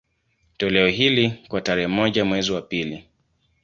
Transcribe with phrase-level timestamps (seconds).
[0.57, 3.05] Toleo hili, kwa tarehe moja mwezi wa pili